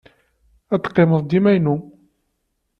[0.73, 1.75] Ad teqqimeḍ dima inu.